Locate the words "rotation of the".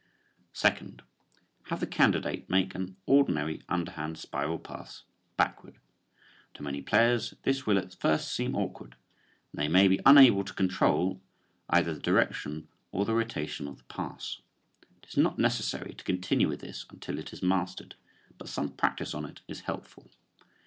13.13-13.83